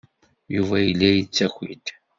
[0.55, 1.85] Yuba yella yettaki-d.